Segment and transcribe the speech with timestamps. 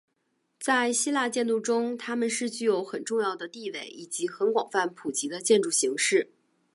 [0.59, 6.31] 在希腊建筑中他们是具有很重要的地位以及很广泛普及的建筑形式。